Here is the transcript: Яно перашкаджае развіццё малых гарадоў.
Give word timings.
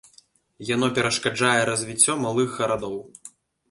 Яно 0.69 0.89
перашкаджае 0.95 1.61
развіццё 1.71 2.19
малых 2.27 2.49
гарадоў. 2.61 2.97